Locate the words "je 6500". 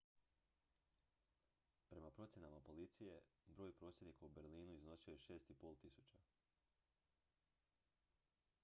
5.11-6.09